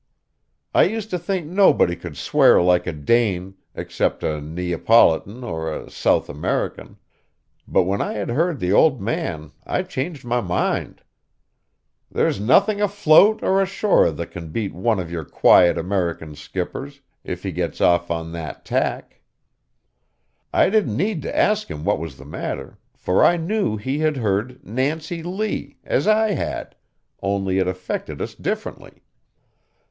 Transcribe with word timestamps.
I 0.73 0.85
used 0.85 1.11
to 1.11 1.19
think 1.19 1.45
nobody 1.45 1.95
could 1.95 2.17
swear 2.17 2.59
like 2.59 2.87
a 2.87 2.91
Dane, 2.91 3.53
except 3.75 4.23
a 4.23 4.41
Neapolitan 4.41 5.43
or 5.43 5.71
a 5.71 5.91
South 5.91 6.27
American; 6.27 6.97
but 7.67 7.83
when 7.83 8.01
I 8.01 8.13
had 8.13 8.29
heard 8.31 8.59
the 8.59 8.73
old 8.73 8.99
man 8.99 9.51
I 9.63 9.83
changed 9.83 10.25
my 10.25 10.41
mind. 10.41 11.03
There's 12.09 12.39
nothing 12.39 12.81
afloat 12.81 13.43
or 13.43 13.61
ashore 13.61 14.09
that 14.09 14.31
can 14.31 14.47
beat 14.49 14.73
one 14.73 14.99
of 14.99 15.11
your 15.11 15.23
quiet 15.23 15.77
American 15.77 16.33
skippers, 16.35 17.01
if 17.23 17.43
he 17.43 17.51
gets 17.51 17.79
off 17.79 18.09
on 18.09 18.31
that 18.31 18.65
tack. 18.65 19.21
I 20.51 20.71
didn't 20.71 20.97
need 20.97 21.21
to 21.21 21.37
ask 21.37 21.69
him 21.69 21.85
what 21.85 21.99
was 21.99 22.17
the 22.17 22.25
matter, 22.25 22.79
for 22.95 23.23
I 23.23 23.37
knew 23.37 23.77
he 23.77 23.99
had 23.99 24.17
heard 24.17 24.65
"Nancy 24.65 25.21
Lee," 25.21 25.77
as 25.83 26.07
I 26.07 26.31
had, 26.31 26.73
only 27.21 27.59
it 27.59 27.67
affected 27.67 28.19
us 28.19 28.33
differently. 28.33 29.03